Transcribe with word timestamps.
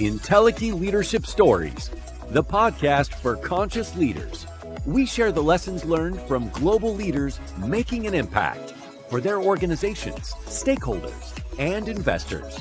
Entelechy 0.00 0.72
Leadership 0.72 1.26
Stories, 1.26 1.90
the 2.30 2.42
podcast 2.42 3.12
for 3.12 3.36
conscious 3.36 3.94
leaders. 3.94 4.46
We 4.86 5.04
share 5.04 5.30
the 5.30 5.42
lessons 5.42 5.84
learned 5.84 6.18
from 6.22 6.48
global 6.48 6.94
leaders 6.94 7.38
making 7.58 8.06
an 8.06 8.14
impact 8.14 8.72
for 9.10 9.20
their 9.20 9.42
organizations, 9.42 10.32
stakeholders, 10.46 11.38
and 11.58 11.86
investors. 11.86 12.60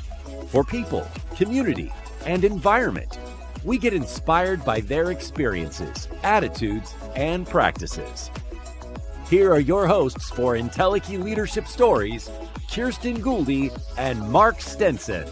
For 0.50 0.66
people, 0.66 1.08
community, 1.38 1.94
and 2.26 2.44
environment, 2.44 3.18
we 3.64 3.78
get 3.78 3.94
inspired 3.94 4.66
by 4.66 4.82
their 4.82 5.12
experiences, 5.12 6.10
attitudes, 6.24 6.94
and 7.16 7.48
practices. 7.48 8.32
Here 9.30 9.50
are 9.54 9.62
your 9.62 9.88
hosts 9.88 10.30
for 10.30 10.56
Entelechy 10.56 11.24
Leadership 11.24 11.68
Stories, 11.68 12.30
Kirsten 12.70 13.22
Gouldy 13.22 13.72
and 13.98 14.30
Mark 14.30 14.60
Stenson. 14.60 15.30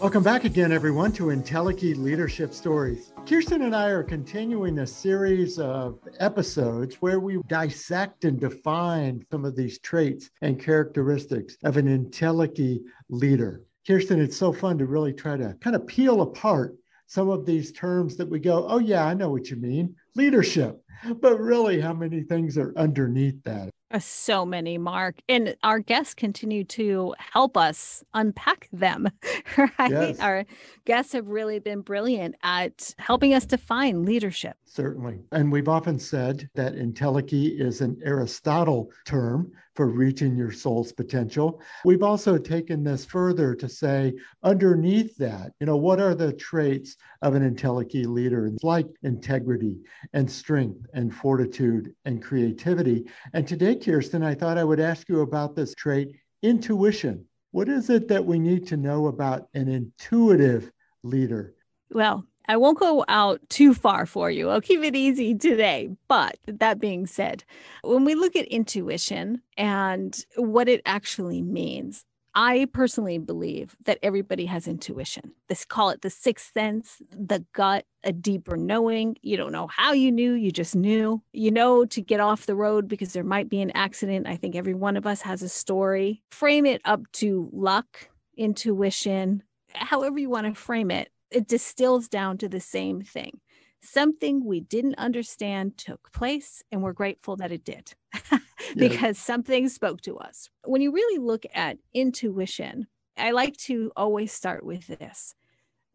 Welcome 0.00 0.22
back 0.22 0.44
again, 0.44 0.72
everyone, 0.72 1.12
to 1.12 1.24
Entelechy 1.24 1.94
Leadership 1.94 2.54
Stories. 2.54 3.12
Kirsten 3.26 3.60
and 3.60 3.76
I 3.76 3.88
are 3.88 4.02
continuing 4.02 4.78
a 4.78 4.86
series 4.86 5.58
of 5.58 5.98
episodes 6.20 6.94
where 7.02 7.20
we 7.20 7.38
dissect 7.48 8.24
and 8.24 8.40
define 8.40 9.22
some 9.30 9.44
of 9.44 9.56
these 9.56 9.78
traits 9.80 10.30
and 10.40 10.58
characteristics 10.58 11.58
of 11.64 11.76
an 11.76 11.86
Entelechy 11.86 12.80
leader. 13.10 13.62
Kirsten, 13.86 14.22
it's 14.22 14.38
so 14.38 14.54
fun 14.54 14.78
to 14.78 14.86
really 14.86 15.12
try 15.12 15.36
to 15.36 15.54
kind 15.60 15.76
of 15.76 15.86
peel 15.86 16.22
apart 16.22 16.76
some 17.06 17.28
of 17.28 17.44
these 17.44 17.70
terms 17.70 18.16
that 18.16 18.30
we 18.30 18.38
go, 18.38 18.66
oh, 18.68 18.78
yeah, 18.78 19.04
I 19.04 19.12
know 19.12 19.28
what 19.28 19.50
you 19.50 19.56
mean 19.56 19.94
leadership. 20.16 20.82
But 21.20 21.38
really, 21.38 21.78
how 21.78 21.92
many 21.92 22.22
things 22.22 22.56
are 22.56 22.72
underneath 22.74 23.42
that? 23.44 23.68
Uh, 23.92 23.98
so 23.98 24.46
many, 24.46 24.78
Mark. 24.78 25.16
And 25.28 25.56
our 25.64 25.80
guests 25.80 26.14
continue 26.14 26.62
to 26.64 27.14
help 27.18 27.56
us 27.56 28.04
unpack 28.14 28.68
them, 28.72 29.08
right? 29.56 29.90
Yes. 29.90 30.20
Our 30.20 30.44
guests 30.84 31.12
have 31.12 31.26
really 31.26 31.58
been 31.58 31.80
brilliant 31.80 32.36
at 32.42 32.94
helping 32.98 33.34
us 33.34 33.46
define 33.46 34.04
leadership. 34.04 34.56
Certainly. 34.64 35.18
And 35.32 35.50
we've 35.50 35.68
often 35.68 35.98
said 35.98 36.48
that 36.54 36.76
entelechy 36.76 37.60
is 37.60 37.80
an 37.80 38.00
Aristotle 38.04 38.90
term 39.04 39.50
for 39.74 39.88
reaching 39.88 40.36
your 40.36 40.52
soul's 40.52 40.92
potential. 40.92 41.60
We've 41.84 42.02
also 42.02 42.36
taken 42.36 42.84
this 42.84 43.04
further 43.04 43.54
to 43.54 43.68
say, 43.68 44.12
underneath 44.42 45.16
that, 45.16 45.52
you 45.58 45.66
know, 45.66 45.76
what 45.76 46.00
are 46.00 46.14
the 46.14 46.32
traits 46.32 46.96
of 47.22 47.34
an 47.34 47.48
entelechy 47.48 48.04
leader? 48.06 48.46
It's 48.46 48.62
like 48.62 48.86
integrity 49.02 49.78
and 50.12 50.30
strength 50.30 50.86
and 50.92 51.14
fortitude 51.14 51.94
and 52.04 52.22
creativity. 52.22 53.06
And 53.32 53.48
today, 53.48 53.74
Kirsten, 53.82 54.22
I 54.22 54.34
thought 54.34 54.58
I 54.58 54.64
would 54.64 54.80
ask 54.80 55.08
you 55.08 55.20
about 55.20 55.56
this 55.56 55.74
trait, 55.74 56.16
intuition. 56.42 57.24
What 57.52 57.68
is 57.68 57.90
it 57.90 58.08
that 58.08 58.24
we 58.24 58.38
need 58.38 58.66
to 58.68 58.76
know 58.76 59.06
about 59.06 59.48
an 59.54 59.68
intuitive 59.68 60.70
leader? 61.02 61.54
Well, 61.90 62.24
I 62.46 62.56
won't 62.56 62.78
go 62.78 63.04
out 63.08 63.40
too 63.48 63.74
far 63.74 64.06
for 64.06 64.30
you. 64.30 64.48
I'll 64.48 64.60
keep 64.60 64.82
it 64.82 64.96
easy 64.96 65.34
today. 65.34 65.90
But 66.08 66.36
that 66.46 66.80
being 66.80 67.06
said, 67.06 67.44
when 67.82 68.04
we 68.04 68.14
look 68.14 68.36
at 68.36 68.46
intuition 68.46 69.42
and 69.56 70.24
what 70.36 70.68
it 70.68 70.82
actually 70.84 71.42
means, 71.42 72.04
I 72.34 72.68
personally 72.72 73.18
believe 73.18 73.76
that 73.84 73.98
everybody 74.02 74.46
has 74.46 74.68
intuition. 74.68 75.32
This 75.48 75.64
call 75.64 75.90
it 75.90 76.02
the 76.02 76.10
sixth 76.10 76.52
sense, 76.52 77.02
the 77.10 77.44
gut, 77.52 77.86
a 78.04 78.12
deeper 78.12 78.56
knowing. 78.56 79.16
You 79.22 79.36
don't 79.36 79.52
know 79.52 79.66
how 79.66 79.92
you 79.92 80.12
knew, 80.12 80.34
you 80.34 80.50
just 80.50 80.76
knew. 80.76 81.22
You 81.32 81.50
know 81.50 81.84
to 81.86 82.00
get 82.00 82.20
off 82.20 82.46
the 82.46 82.54
road 82.54 82.88
because 82.88 83.12
there 83.12 83.24
might 83.24 83.48
be 83.48 83.60
an 83.60 83.72
accident. 83.72 84.26
I 84.28 84.36
think 84.36 84.54
every 84.54 84.74
one 84.74 84.96
of 84.96 85.06
us 85.06 85.22
has 85.22 85.42
a 85.42 85.48
story. 85.48 86.22
Frame 86.30 86.66
it 86.66 86.80
up 86.84 87.10
to 87.14 87.48
luck, 87.52 88.08
intuition, 88.36 89.42
however 89.74 90.18
you 90.18 90.30
want 90.30 90.46
to 90.46 90.54
frame 90.54 90.90
it. 90.90 91.10
It 91.30 91.46
distills 91.46 92.08
down 92.08 92.38
to 92.38 92.48
the 92.48 92.60
same 92.60 93.02
thing. 93.02 93.40
Something 93.82 94.44
we 94.44 94.60
didn't 94.60 94.96
understand 94.96 95.78
took 95.78 96.12
place, 96.12 96.62
and 96.70 96.82
we're 96.82 96.92
grateful 96.92 97.36
that 97.36 97.52
it 97.52 97.64
did. 97.64 97.94
because 98.76 99.16
yeah. 99.18 99.22
something 99.22 99.68
spoke 99.68 100.00
to 100.02 100.18
us. 100.18 100.48
When 100.64 100.82
you 100.82 100.92
really 100.92 101.18
look 101.18 101.44
at 101.54 101.78
intuition, 101.94 102.86
I 103.16 103.32
like 103.32 103.56
to 103.58 103.92
always 103.96 104.32
start 104.32 104.64
with 104.64 104.86
this. 104.86 105.34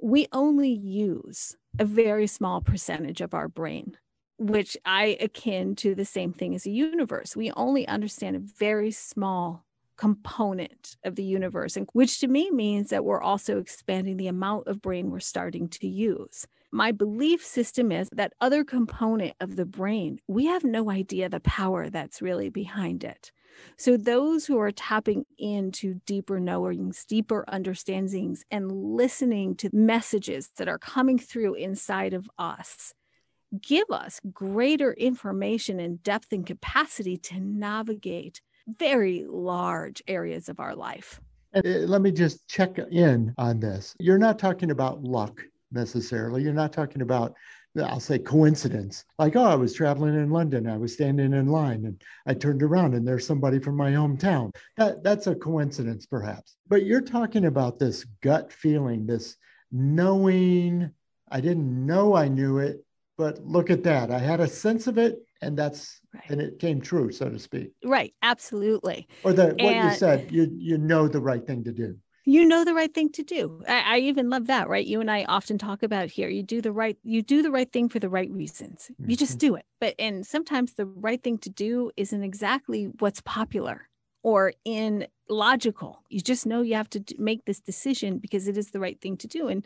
We 0.02 0.28
only 0.32 0.72
use 0.72 1.56
a 1.80 1.86
very 1.86 2.28
small 2.28 2.62
percentage 2.62 3.22
of 3.22 3.34
our 3.34 3.48
brain, 3.48 3.98
which 4.38 4.78
I 4.86 5.18
akin 5.20 5.76
to 5.78 5.96
the 5.96 6.06
same 6.06 6.34
thing 6.34 6.56
as 6.56 6.66
a 6.66 6.72
universe. 6.72 7.36
We 7.36 7.52
only 7.52 7.88
understand 7.88 8.36
a 8.36 8.40
very 8.40 8.92
small 8.92 9.66
component 9.98 10.98
of 11.06 11.16
the 11.16 11.24
universe, 11.24 11.78
and 11.78 11.88
which 11.94 12.20
to 12.20 12.28
me 12.28 12.52
means 12.52 12.90
that 12.90 13.06
we're 13.06 13.22
also 13.22 13.60
expanding 13.60 14.18
the 14.18 14.28
amount 14.28 14.68
of 14.68 14.82
brain 14.82 15.10
we're 15.10 15.20
starting 15.20 15.70
to 15.70 15.88
use. 15.88 16.46
My 16.72 16.92
belief 16.92 17.44
system 17.44 17.92
is 17.92 18.10
that 18.12 18.34
other 18.42 18.64
component 18.64 19.34
of 19.40 19.56
the 19.56 19.66
brain, 19.66 20.20
we 20.28 20.46
have 20.46 20.64
no 20.64 20.90
idea 20.90 21.30
the 21.30 21.40
power 21.40 21.90
that's 21.90 22.22
really 22.22 22.50
behind 22.50 23.04
it. 23.04 23.32
So, 23.78 23.96
those 23.96 24.46
who 24.46 24.60
are 24.60 24.72
tapping 24.72 25.26
into 25.38 26.02
deeper 26.06 26.40
knowings, 26.42 27.06
deeper 27.06 27.46
understandings, 27.48 28.44
and 28.52 28.70
listening 28.72 29.56
to 29.58 29.70
messages 29.72 30.50
that 30.58 30.68
are 30.68 30.78
coming 30.78 31.18
through 31.18 31.54
inside 31.56 32.14
of 32.14 32.30
us 32.38 32.94
give 33.62 33.90
us 33.90 34.20
greater 34.34 34.94
information 34.94 35.80
and 35.80 36.02
depth 36.04 36.34
and 36.34 36.46
capacity 36.46 37.18
to 37.18 37.40
navigate 37.40 38.42
very 38.68 39.26
large 39.28 40.02
areas 40.08 40.50
of 40.50 40.60
our 40.60 40.76
life. 40.76 41.22
Uh, 41.56 41.62
let 41.64 42.02
me 42.02 42.12
just 42.12 42.48
check 42.48 42.78
in 42.78 43.34
on 43.38 43.60
this. 43.60 43.96
You're 44.00 44.18
not 44.18 44.40
talking 44.40 44.72
about 44.72 45.04
luck 45.04 45.42
necessarily. 45.72 46.44
You're 46.44 46.54
not 46.54 46.74
talking 46.74 47.02
about, 47.02 47.36
I'll 47.78 48.00
say, 48.00 48.20
coincidence. 48.20 49.06
Like, 49.20 49.36
oh, 49.36 49.46
I 49.46 49.56
was 49.56 49.74
traveling 49.74 50.16
in 50.16 50.30
London. 50.30 50.68
I 50.68 50.78
was 50.78 50.94
standing 50.94 51.34
in 51.34 51.48
line 51.48 51.86
and 51.86 52.02
I 52.26 52.34
turned 52.34 52.64
around 52.64 52.94
and 52.94 53.08
there's 53.08 53.28
somebody 53.28 53.60
from 53.60 53.76
my 53.76 53.92
hometown. 53.92 54.56
That, 54.78 55.04
that's 55.04 55.28
a 55.28 55.36
coincidence, 55.36 56.06
perhaps. 56.06 56.56
But 56.68 56.86
you're 56.86 57.02
talking 57.02 57.46
about 57.46 57.80
this 57.80 58.06
gut 58.22 58.52
feeling, 58.52 59.06
this 59.06 59.38
knowing. 59.72 60.92
I 61.30 61.42
didn't 61.42 61.86
know 61.86 62.16
I 62.16 62.28
knew 62.28 62.60
it, 62.60 62.86
but 63.18 63.46
look 63.46 63.70
at 63.70 63.84
that. 63.84 64.12
I 64.12 64.20
had 64.20 64.40
a 64.40 64.48
sense 64.48 64.88
of 64.88 64.98
it 64.98 65.26
and 65.42 65.58
that's 65.58 66.02
right. 66.14 66.30
and 66.30 66.42
it 66.42 66.60
came 66.60 66.82
true 66.82 67.12
so 67.12 67.30
to 67.30 67.40
speak 67.40 67.72
right 67.84 68.14
absolutely 68.22 69.08
or 69.24 69.34
the 69.34 69.48
what 69.60 69.76
you 69.76 69.92
said 69.92 70.32
you 70.32 70.50
you 70.58 70.78
know 70.78 71.08
the 71.08 71.20
right 71.20 71.46
thing 71.46 71.64
to 71.64 71.72
do 71.72 71.98
you 72.26 72.46
know 72.46 72.64
the 72.64 72.74
right 72.74 72.94
thing 72.94 73.10
to 73.12 73.24
do 73.24 73.62
I, 73.68 73.96
I, 73.96 74.00
even 74.00 74.30
love 74.30 74.48
that 74.48 74.68
right 74.68 74.86
you 74.86 75.00
and 75.00 75.10
i 75.10 75.24
often 75.26 75.58
talk 75.58 75.84
about 75.84 76.10
here 76.10 76.30
you 76.30 76.44
do 76.44 76.62
the 76.62 76.72
right 76.72 76.98
you 77.04 77.22
do 77.22 77.42
the 77.42 77.52
right 77.52 77.72
thing 77.72 77.90
for 77.90 78.00
the 78.00 78.10
right 78.10 78.32
reasons 78.32 78.90
mm-hmm. 78.92 79.12
you 79.12 79.16
just 79.16 79.34
mm-hmm. 79.34 79.48
do 79.48 79.56
it 79.56 79.66
but 79.80 79.96
and 80.00 80.26
sometimes 80.26 80.74
the 80.74 80.86
right 80.86 81.24
thing 81.24 81.38
to 81.40 81.50
do 81.50 81.92
isn't 81.98 82.24
exactly 82.24 82.86
what's 83.00 83.22
popular 83.22 83.90
or 84.24 84.54
in 84.66 85.08
logical 85.30 86.04
you 86.10 86.20
just 86.20 86.46
know 86.46 86.62
you 86.62 86.76
have 86.76 86.90
to 86.90 87.04
make 87.18 87.46
this 87.46 87.60
decision 87.60 88.18
because 88.18 88.48
it 88.48 88.58
is 88.58 88.72
the 88.72 88.80
right 88.80 89.00
thing 89.02 89.18
to 89.18 89.28
do 89.28 89.48
and 89.48 89.64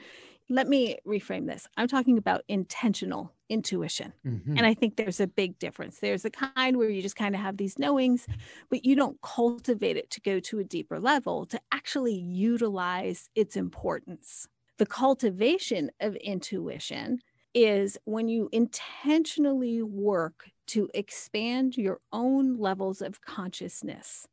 let 0.50 0.68
me 0.68 0.98
reframe 1.08 1.46
this. 1.46 1.68
I'm 1.78 1.88
talking 1.88 2.18
about 2.18 2.44
intentional 2.48 3.34
intuition. 3.50 4.14
Mm-hmm. 4.26 4.58
And 4.58 4.66
I 4.66 4.74
think 4.74 4.96
there's 4.96 5.20
a 5.20 5.28
big 5.28 5.60
difference. 5.60 6.00
There's 6.00 6.26
a 6.26 6.30
kind 6.30 6.78
where 6.78 6.90
you 6.90 7.02
just 7.02 7.16
kind 7.16 7.36
of 7.36 7.42
have 7.42 7.58
these 7.58 7.80
knowings, 7.80 8.28
but 8.70 8.86
you 8.86 8.96
don't 8.96 9.20
cultivate 9.22 9.98
it 9.98 10.10
to 10.12 10.22
go 10.22 10.40
to 10.40 10.60
a 10.60 10.64
deeper 10.64 11.00
level 11.00 11.46
to 11.48 11.60
actually 11.72 12.16
utilize 12.16 13.30
its 13.36 13.56
importance. 13.56 14.48
The 14.78 14.86
cultivation 14.86 15.92
of 16.00 16.16
intuition 16.16 17.20
is 17.54 17.98
when 18.06 18.28
you 18.28 18.48
intentionally 18.52 19.82
work 19.82 20.52
to 20.68 20.90
expand 20.94 21.76
your 21.78 22.00
own 22.14 22.58
levels 22.58 23.02
of 23.02 23.22
consciousness 23.22 24.28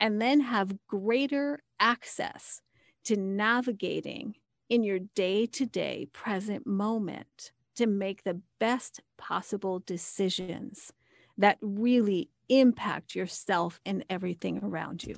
and 0.00 0.20
then 0.20 0.40
have 0.40 0.78
greater 0.88 1.60
access 1.78 2.62
to 3.04 3.16
navigating 3.16 4.34
in 4.68 4.82
your 4.82 4.98
day 4.98 5.46
to 5.46 5.66
day 5.66 6.08
present 6.12 6.66
moment 6.66 7.52
to 7.76 7.86
make 7.86 8.24
the 8.24 8.40
best 8.58 9.00
possible 9.16 9.80
decisions 9.80 10.92
that 11.38 11.58
really 11.60 12.30
impact 12.48 13.14
yourself 13.14 13.80
and 13.84 14.04
everything 14.08 14.60
around 14.62 15.04
you. 15.04 15.16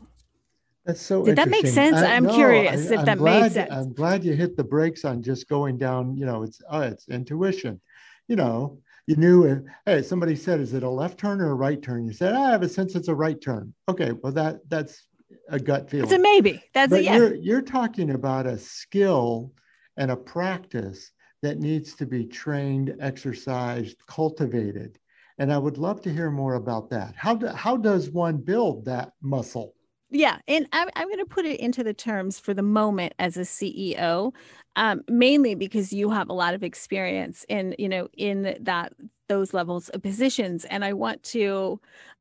That's 0.84 1.02
so. 1.02 1.25
Did 1.25 1.37
that 1.37 1.49
make 1.49 1.66
sense? 1.66 1.96
I, 1.96 2.14
am 2.14 2.25
no, 2.25 2.34
curious 2.34 2.90
I, 2.90 2.94
if 2.94 3.00
I'm 3.00 3.05
that 3.05 3.19
glad, 3.19 3.43
made 3.43 3.52
sense. 3.52 3.70
I'm 3.70 3.93
glad 3.93 4.25
you 4.25 4.32
hit 4.32 4.56
the 4.56 4.64
brakes 4.64 5.05
on 5.05 5.22
just 5.22 5.49
going 5.49 5.76
down. 5.76 6.16
You 6.16 6.25
know, 6.25 6.43
it's 6.43 6.62
oh, 6.70 6.81
it's 6.81 7.08
intuition. 7.08 7.81
You 8.26 8.37
know, 8.37 8.78
you 9.06 9.16
knew. 9.16 9.46
Uh, 9.46 9.58
hey, 9.84 10.02
somebody 10.02 10.34
said, 10.34 10.60
"Is 10.60 10.72
it 10.72 10.82
a 10.82 10.88
left 10.88 11.19
turn 11.19 11.43
or 11.43 11.50
a 11.50 11.55
right 11.55 11.81
turn?" 11.81 12.06
You 12.06 12.14
said, 12.14 12.32
ah, 12.34 12.49
"I 12.49 12.50
have 12.52 12.62
a 12.62 12.69
sense 12.69 12.94
it's 12.94 13.08
a 13.08 13.14
right 13.14 13.38
turn." 13.38 13.75
Okay, 13.87 14.12
well 14.12 14.32
that 14.32 14.60
that's 14.69 15.06
a 15.50 15.58
gut 15.58 15.90
feeling. 15.90 16.05
It's 16.05 16.14
a 16.14 16.19
maybe. 16.19 16.62
That's 16.72 16.90
but 16.90 17.00
a 17.00 17.05
yeah. 17.05 17.16
You're, 17.16 17.34
you're 17.34 17.62
talking 17.62 18.10
about 18.10 18.46
a 18.46 18.58
skill 18.58 19.52
and 19.99 20.10
a 20.10 20.16
practice 20.16 21.12
that 21.43 21.58
needs 21.58 21.94
to 21.94 22.06
be 22.06 22.26
trained, 22.26 22.96
exercised, 23.00 23.96
cultivated. 24.06 24.99
And 25.38 25.52
I 25.52 25.58
would 25.58 25.79
love 25.79 26.00
to 26.02 26.12
hear 26.12 26.31
more 26.31 26.55
about 26.55 26.90
that. 26.90 27.14
How, 27.17 27.35
do, 27.35 27.46
how 27.49 27.76
does 27.76 28.11
one 28.11 28.38
build 28.38 28.85
that 28.87 29.12
muscle? 29.23 29.75
Yeah, 30.11 30.38
and 30.49 30.67
I'm, 30.73 30.88
I'm 30.96 31.08
going 31.08 31.19
to 31.19 31.26
put 31.26 31.44
it 31.44 31.61
into 31.61 31.85
the 31.85 31.93
terms 31.93 32.38
for 32.38 32.55
the 32.55 32.62
moment 32.62 33.12
as 33.19 33.37
a 33.37 33.40
CEO, 33.40 34.32
um, 34.76 35.02
mainly 35.08 35.55
because 35.55 35.93
you 35.93 36.11
have 36.11 36.31
a 36.31 36.35
lot 36.35 36.55
of 36.55 36.62
experience 36.62 37.44
in 37.49 37.75
you 37.79 37.91
know 37.91 38.08
in 38.17 38.56
that 38.61 38.94
those 39.29 39.52
levels 39.52 39.91
of 39.91 40.02
positions, 40.02 40.64
and 40.64 40.82
I 40.82 40.94
want 40.94 41.23
to 41.25 41.79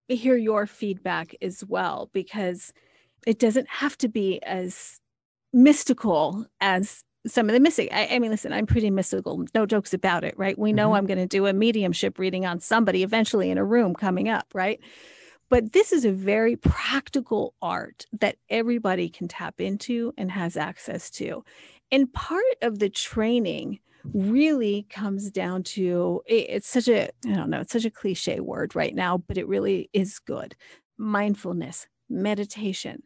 hear 0.10 0.36
your 0.36 0.66
feedback 0.66 1.34
as 1.42 1.64
well 1.66 2.10
because 2.12 2.74
it 3.26 3.40
doesn't 3.40 3.70
have 3.70 3.98
to 4.00 4.10
be 4.10 4.44
as 4.44 5.00
mystical 5.54 6.46
as 6.60 7.04
some 7.26 7.50
of 7.50 7.54
the 7.54 7.60
missing. 7.60 7.90
I, 7.92 8.08
I, 8.12 8.20
mean, 8.20 8.32
listen, 8.32 8.54
I'm 8.54 8.66
pretty 8.66 8.90
mystical, 8.90 9.46
no 9.54 9.66
jokes 9.66 9.94
about 9.94 10.24
it, 10.24 10.36
right? 10.38 10.58
We 10.58 10.74
know 10.74 10.88
mm-hmm. 10.88 10.96
I'm 10.96 11.06
going 11.06 11.18
to 11.18 11.28
do 11.28 11.48
a 11.48 11.54
mediumship 11.54 12.20
reading 12.20 12.46
on 12.46 12.60
somebody 12.60 13.04
eventually 13.04 13.50
in 13.50 13.58
a 13.58 13.66
room 13.66 13.94
coming 13.94 14.30
up, 14.30 14.48
right? 14.54 14.80
But 15.50 15.74
this 15.74 15.92
is 15.92 16.06
a 16.06 16.12
very 16.12 16.56
practical 16.56 17.54
art 17.62 18.06
that 18.20 18.38
everybody 18.50 19.10
can 19.10 19.28
tap 19.28 19.62
into 19.62 20.14
and 20.18 20.32
has 20.32 20.58
access 20.58 21.10
to. 21.12 21.44
And 21.92 22.12
part 22.12 22.44
of 22.62 22.80
the 22.80 22.90
training 22.90 23.80
really 24.14 24.86
comes 24.90 25.32
down 25.32 25.64
to 25.64 26.22
it's 26.26 26.68
such 26.68 26.88
a, 26.88 27.10
I 27.26 27.34
don't 27.34 27.50
know, 27.50 27.62
it's 27.62 27.74
such 27.74 27.86
a 27.86 27.92
cliche 27.92 28.40
word 28.40 28.76
right 28.76 28.94
now, 28.94 29.18
but 29.18 29.38
it 29.38 29.48
really 29.48 29.90
is 29.94 30.20
good 30.20 30.56
mindfulness, 30.98 31.88
meditation, 32.10 33.04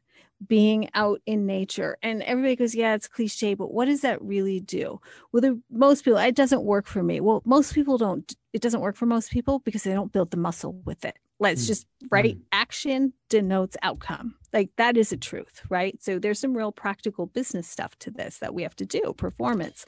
being 0.48 0.90
out 0.94 1.22
in 1.26 1.46
nature. 1.46 1.98
And 2.02 2.24
everybody 2.24 2.56
goes, 2.56 2.76
yeah, 2.76 2.96
it's 2.96 3.08
cliche, 3.08 3.54
but 3.54 3.74
what 3.74 3.86
does 3.86 4.02
that 4.02 4.22
really 4.22 4.60
do? 4.60 5.00
Well, 5.32 5.42
the, 5.42 5.62
most 5.70 6.04
people, 6.04 6.20
it 6.20 6.36
doesn't 6.36 6.64
work 6.64 6.88
for 6.88 7.04
me. 7.04 7.20
Well, 7.20 7.42
most 7.46 7.74
people 7.74 7.98
don't, 7.98 8.34
it 8.54 8.62
doesn't 8.62 8.82
work 8.82 8.96
for 8.96 9.06
most 9.06 9.32
people 9.32 9.60
because 9.60 9.84
they 9.84 9.94
don't 9.94 10.12
build 10.12 10.32
the 10.32 10.38
muscle 10.38 10.74
with 10.86 11.06
it. 11.06 11.18
Let's 11.40 11.64
mm. 11.64 11.68
just, 11.68 11.88
right? 12.10 12.38
Mm. 12.38 12.42
Action 12.52 13.14
denotes 13.30 13.78
outcome. 13.82 14.36
Like 14.54 14.70
that 14.78 14.98
is 14.98 15.12
a 15.12 15.18
truth, 15.18 15.62
right? 15.70 16.02
So 16.02 16.20
there's 16.20 16.40
some 16.40 16.58
real 16.58 16.72
practical 16.72 17.26
business 17.26 17.68
stuff 17.68 17.98
to 18.00 18.12
this 18.12 18.40
that 18.40 18.54
we 18.54 18.64
have 18.64 18.76
to 18.78 18.86
do, 18.86 19.14
performance. 19.18 19.86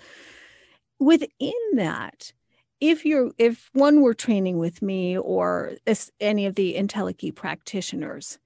Within 1.00 1.54
that, 1.74 2.32
if 2.80 3.06
you're 3.06 3.32
if 3.38 3.70
one 3.74 4.02
were 4.02 4.14
training 4.14 4.58
with 4.58 4.82
me 4.82 5.18
or 5.18 5.74
any 6.20 6.46
of 6.46 6.56
the 6.56 6.76
Entelechy 6.76 7.34
practitioners, 7.34 8.40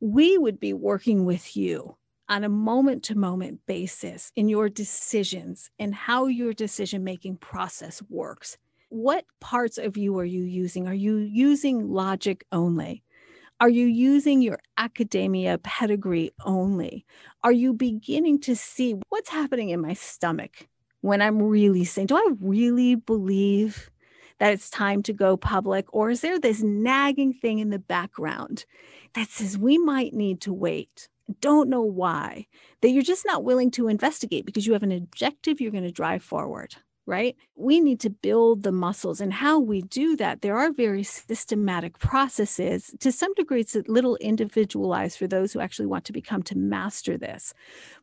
we 0.00 0.38
would 0.38 0.58
be 0.58 0.72
working 0.72 1.24
with 1.24 1.56
you 1.56 1.96
on 2.28 2.44
a 2.44 2.48
moment 2.48 3.02
to 3.04 3.18
moment 3.18 3.60
basis 3.66 4.32
in 4.36 4.48
your 4.48 4.68
decisions 4.68 5.70
and 5.78 5.94
how 5.94 6.26
your 6.26 6.52
decision 6.52 7.04
making 7.04 7.36
process 7.36 8.02
works. 8.08 8.56
What 8.88 9.24
parts 9.40 9.78
of 9.78 9.96
you 9.96 10.18
are 10.18 10.24
you 10.24 10.42
using? 10.42 10.88
Are 10.88 10.94
you 10.94 11.18
using 11.18 11.88
logic 11.88 12.44
only? 12.50 13.02
Are 13.60 13.68
you 13.68 13.86
using 13.86 14.40
your 14.40 14.58
academia 14.78 15.58
pedigree 15.58 16.30
only? 16.46 17.04
Are 17.44 17.52
you 17.52 17.74
beginning 17.74 18.40
to 18.40 18.56
see 18.56 18.94
what's 19.10 19.28
happening 19.28 19.68
in 19.68 19.82
my 19.82 19.92
stomach 19.92 20.66
when 21.02 21.20
I'm 21.20 21.42
really 21.42 21.84
saying, 21.84 22.06
do 22.06 22.16
I 22.16 22.30
really 22.40 22.94
believe 22.94 23.90
that 24.40 24.52
it's 24.52 24.68
time 24.68 25.02
to 25.04 25.12
go 25.12 25.36
public? 25.36 25.86
Or 25.94 26.10
is 26.10 26.22
there 26.22 26.40
this 26.40 26.62
nagging 26.62 27.32
thing 27.32 27.60
in 27.60 27.70
the 27.70 27.78
background 27.78 28.64
that 29.14 29.28
says 29.28 29.56
we 29.56 29.78
might 29.78 30.12
need 30.12 30.40
to 30.42 30.52
wait? 30.52 31.08
Don't 31.40 31.70
know 31.70 31.82
why, 31.82 32.48
that 32.80 32.90
you're 32.90 33.04
just 33.04 33.24
not 33.24 33.44
willing 33.44 33.70
to 33.72 33.86
investigate 33.86 34.44
because 34.44 34.66
you 34.66 34.72
have 34.72 34.82
an 34.82 34.90
objective 34.90 35.60
you're 35.60 35.70
going 35.70 35.84
to 35.84 35.92
drive 35.92 36.24
forward 36.24 36.74
right? 37.10 37.36
We 37.56 37.80
need 37.80 37.98
to 38.00 38.08
build 38.08 38.62
the 38.62 38.70
muscles. 38.70 39.20
And 39.20 39.32
how 39.32 39.58
we 39.58 39.82
do 39.82 40.14
that, 40.18 40.42
there 40.42 40.56
are 40.56 40.70
very 40.70 41.02
systematic 41.02 41.98
processes. 41.98 42.94
To 43.00 43.10
some 43.10 43.34
degree, 43.34 43.62
it's 43.62 43.74
a 43.74 43.82
little 43.88 44.14
individualized 44.16 45.18
for 45.18 45.26
those 45.26 45.52
who 45.52 45.58
actually 45.58 45.86
want 45.86 46.04
to 46.04 46.12
become 46.12 46.44
to 46.44 46.56
master 46.56 47.18
this. 47.18 47.52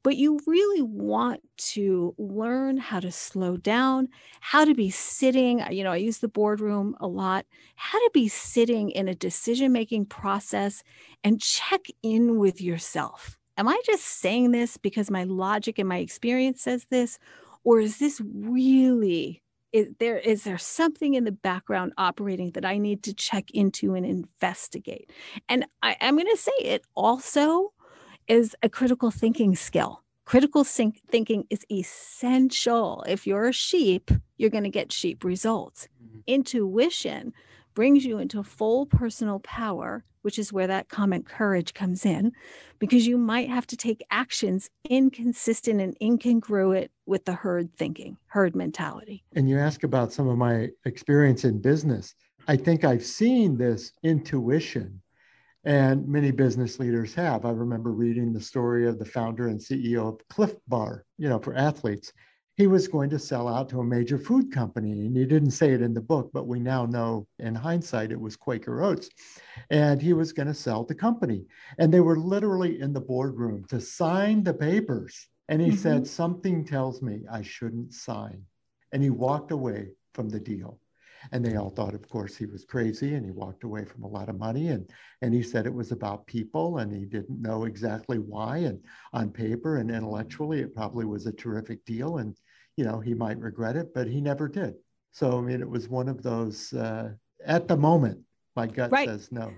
But 0.03 0.17
you 0.17 0.41
really 0.45 0.81
want 0.81 1.39
to 1.73 2.15
learn 2.17 2.75
how 2.75 2.99
to 2.99 3.09
slow 3.09 3.55
down, 3.55 4.09
how 4.41 4.65
to 4.65 4.75
be 4.75 4.89
sitting. 4.89 5.63
You 5.71 5.85
know, 5.85 5.93
I 5.93 5.97
use 5.97 6.17
the 6.17 6.27
boardroom 6.27 6.97
a 6.99 7.07
lot, 7.07 7.45
how 7.75 7.97
to 7.99 8.11
be 8.13 8.27
sitting 8.27 8.89
in 8.89 9.07
a 9.07 9.15
decision 9.15 9.71
making 9.71 10.07
process 10.07 10.83
and 11.23 11.41
check 11.41 11.85
in 12.03 12.39
with 12.39 12.59
yourself. 12.61 13.39
Am 13.55 13.69
I 13.69 13.81
just 13.85 14.03
saying 14.03 14.51
this 14.51 14.75
because 14.75 15.09
my 15.09 15.23
logic 15.23 15.79
and 15.79 15.87
my 15.87 15.99
experience 15.99 16.61
says 16.61 16.85
this? 16.89 17.19
Or 17.67 17.81
is 17.81 17.97
this 17.97 18.21
really 18.23 19.43
is 19.73 19.89
there 19.99 20.17
is 20.17 20.45
there 20.45 20.57
something 20.57 21.15
in 21.15 21.25
the 21.25 21.33
background 21.33 21.91
operating 21.97 22.51
that 22.51 22.63
I 22.63 22.77
need 22.77 23.03
to 23.03 23.13
check 23.13 23.51
into 23.51 23.93
and 23.93 24.05
investigate? 24.05 25.11
And 25.49 25.65
I, 25.83 25.97
am 25.99 26.15
going 26.15 26.27
to 26.27 26.37
say 26.37 26.53
it 26.61 26.85
also 26.95 27.73
is 28.29 28.55
a 28.63 28.69
critical 28.69 29.11
thinking 29.11 29.53
skill. 29.53 30.01
Critical 30.23 30.63
think, 30.63 31.01
thinking 31.11 31.43
is 31.49 31.65
essential. 31.69 33.03
If 33.05 33.27
you're 33.27 33.49
a 33.49 33.53
sheep, 33.53 34.11
you're 34.37 34.49
going 34.49 34.63
to 34.63 34.69
get 34.69 34.93
sheep 34.93 35.25
results. 35.25 35.89
Mm-hmm. 36.01 36.19
Intuition 36.25 37.33
brings 37.73 38.05
you 38.05 38.17
into 38.17 38.43
full 38.43 38.85
personal 38.85 39.39
power 39.41 40.05
which 40.27 40.37
is 40.37 40.51
where 40.51 40.67
that 40.67 40.89
comment 40.89 41.25
courage 41.25 41.73
comes 41.73 42.05
in, 42.05 42.33
because 42.79 43.07
you 43.07 43.17
might 43.17 43.47
have 43.47 43.65
to 43.65 43.77
take 43.77 44.03
actions 44.11 44.69
inconsistent 44.89 45.79
and 45.79 45.97
incongruent 46.01 46.89
with 47.05 47.23
the 47.23 47.31
herd 47.31 47.73
thinking, 47.77 48.17
herd 48.25 48.53
mentality. 48.53 49.23
And 49.37 49.47
you 49.49 49.57
ask 49.57 49.83
about 49.83 50.11
some 50.11 50.27
of 50.27 50.37
my 50.37 50.67
experience 50.83 51.45
in 51.45 51.61
business. 51.61 52.13
I 52.45 52.57
think 52.57 52.83
I've 52.83 53.05
seen 53.05 53.57
this 53.57 53.93
intuition, 54.03 55.01
and 55.63 56.05
many 56.05 56.31
business 56.31 56.77
leaders 56.77 57.13
have. 57.13 57.45
I 57.45 57.51
remember 57.51 57.91
reading 57.91 58.33
the 58.33 58.41
story 58.41 58.85
of 58.85 58.99
the 58.99 59.05
founder 59.05 59.47
and 59.47 59.61
CEO 59.61 60.09
of 60.09 60.27
Clif 60.27 60.55
Bar, 60.67 61.05
you 61.17 61.29
know, 61.29 61.39
for 61.39 61.55
athletes 61.55 62.11
he 62.57 62.65
was 62.65 62.87
going 62.87 63.09
to 63.11 63.19
sell 63.19 63.47
out 63.47 63.69
to 63.69 63.79
a 63.79 63.85
major 63.85 64.17
food 64.17 64.51
company. 64.51 64.91
And 64.91 65.15
he 65.15 65.25
didn't 65.25 65.51
say 65.51 65.73
it 65.73 65.81
in 65.81 65.93
the 65.93 66.01
book, 66.01 66.31
but 66.33 66.47
we 66.47 66.59
now 66.59 66.87
know 66.87 67.27
in 67.37 67.53
hindsight 67.53 68.11
it 68.11 68.19
was 68.19 68.35
Quaker 68.35 68.83
Oats. 68.83 69.09
And 69.69 70.01
he 70.01 70.13
was 70.13 70.33
going 70.33 70.47
to 70.47 70.55
sell 70.55 70.83
the 70.83 70.95
company. 70.95 71.45
And 71.77 71.93
they 71.93 71.99
were 71.99 72.17
literally 72.17 72.81
in 72.81 72.93
the 72.93 72.99
boardroom 72.99 73.65
to 73.65 73.79
sign 73.79 74.43
the 74.43 74.55
papers. 74.55 75.27
And 75.49 75.61
he 75.61 75.69
mm-hmm. 75.69 75.77
said, 75.77 76.07
Something 76.07 76.65
tells 76.65 77.03
me 77.03 77.21
I 77.31 77.43
shouldn't 77.43 77.93
sign. 77.93 78.41
And 78.91 79.03
he 79.03 79.11
walked 79.11 79.51
away 79.51 79.89
from 80.15 80.29
the 80.29 80.39
deal. 80.39 80.79
And 81.31 81.43
they 81.43 81.57
all 81.57 81.69
thought, 81.69 81.93
of 81.93 82.07
course, 82.09 82.35
he 82.37 82.45
was 82.45 82.63
crazy 82.63 83.15
and 83.15 83.25
he 83.25 83.31
walked 83.31 83.63
away 83.63 83.85
from 83.85 84.03
a 84.03 84.07
lot 84.07 84.29
of 84.29 84.37
money. 84.37 84.69
And, 84.69 84.89
and 85.21 85.33
he 85.33 85.43
said 85.43 85.65
it 85.65 85.73
was 85.73 85.91
about 85.91 86.25
people 86.25 86.77
and 86.77 86.91
he 86.91 87.05
didn't 87.05 87.41
know 87.41 87.65
exactly 87.65 88.17
why. 88.17 88.57
And 88.57 88.79
on 89.13 89.31
paper 89.31 89.77
and 89.77 89.91
intellectually, 89.91 90.61
it 90.61 90.75
probably 90.75 91.05
was 91.05 91.25
a 91.25 91.31
terrific 91.31 91.83
deal. 91.85 92.17
And 92.17 92.35
you 92.77 92.85
know, 92.85 92.99
he 92.99 93.13
might 93.13 93.39
regret 93.39 93.75
it, 93.75 93.93
but 93.93 94.07
he 94.07 94.21
never 94.21 94.47
did. 94.47 94.75
So, 95.11 95.37
I 95.37 95.41
mean, 95.41 95.61
it 95.61 95.69
was 95.69 95.89
one 95.89 96.07
of 96.07 96.21
those, 96.21 96.71
uh, 96.73 97.11
at 97.43 97.67
the 97.67 97.75
moment, 97.75 98.19
my 98.55 98.67
gut 98.67 98.91
right. 98.91 99.09
says 99.09 99.29
no. 99.31 99.51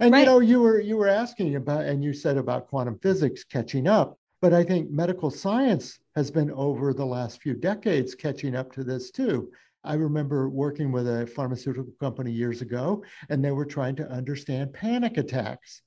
And, 0.00 0.12
right. 0.12 0.20
you 0.20 0.26
know, 0.26 0.40
you 0.40 0.60
were, 0.60 0.80
you 0.80 0.96
were 0.96 1.08
asking 1.08 1.54
about, 1.54 1.84
and 1.84 2.02
you 2.02 2.12
said 2.12 2.36
about 2.36 2.68
quantum 2.68 2.98
physics 2.98 3.44
catching 3.44 3.86
up, 3.86 4.18
but 4.42 4.52
I 4.52 4.64
think 4.64 4.90
medical 4.90 5.30
science 5.30 5.98
has 6.16 6.30
been 6.30 6.50
over 6.50 6.92
the 6.92 7.06
last 7.06 7.40
few 7.40 7.54
decades 7.54 8.14
catching 8.14 8.56
up 8.56 8.72
to 8.72 8.84
this 8.84 9.10
too. 9.10 9.50
I 9.84 9.94
remember 9.94 10.48
working 10.48 10.90
with 10.90 11.06
a 11.06 11.26
pharmaceutical 11.28 11.92
company 12.00 12.32
years 12.32 12.60
ago, 12.60 13.04
and 13.28 13.44
they 13.44 13.52
were 13.52 13.64
trying 13.64 13.94
to 13.96 14.10
understand 14.10 14.72
panic 14.72 15.16
attacks. 15.16 15.82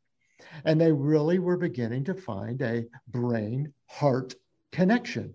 And 0.63 0.79
they 0.79 0.93
really 0.93 1.39
were 1.39 1.57
beginning 1.57 2.05
to 2.05 2.13
find 2.13 2.61
a 2.61 2.85
brain 3.09 3.73
heart 3.87 4.35
connection. 4.71 5.33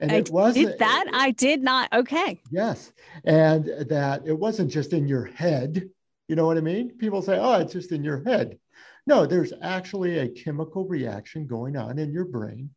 And 0.00 0.12
I 0.12 0.16
it 0.16 0.30
wasn't 0.30 0.66
did 0.66 0.78
that. 0.78 1.04
I 1.12 1.30
did 1.30 1.62
not. 1.62 1.92
Okay. 1.92 2.40
Yes. 2.50 2.92
And 3.24 3.66
that 3.88 4.26
it 4.26 4.38
wasn't 4.38 4.70
just 4.70 4.92
in 4.92 5.06
your 5.06 5.26
head. 5.26 5.88
You 6.28 6.36
know 6.36 6.46
what 6.46 6.58
I 6.58 6.60
mean? 6.60 6.90
People 6.98 7.22
say, 7.22 7.38
oh, 7.38 7.60
it's 7.60 7.72
just 7.72 7.92
in 7.92 8.02
your 8.02 8.22
head. 8.24 8.58
No, 9.06 9.26
there's 9.26 9.52
actually 9.62 10.18
a 10.18 10.28
chemical 10.28 10.84
reaction 10.86 11.46
going 11.46 11.76
on 11.76 11.98
in 11.98 12.12
your 12.12 12.24
brain, 12.24 12.70